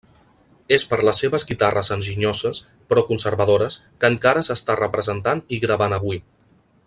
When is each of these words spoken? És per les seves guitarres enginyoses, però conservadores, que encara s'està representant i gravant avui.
És 0.77 0.85
per 0.93 0.97
les 1.07 1.19
seves 1.23 1.45
guitarres 1.49 1.91
enginyoses, 1.97 2.63
però 2.93 3.05
conservadores, 3.11 3.79
que 4.03 4.11
encara 4.15 4.45
s'està 4.49 4.79
representant 4.83 5.45
i 5.57 5.61
gravant 5.67 5.97
avui. 6.01 6.23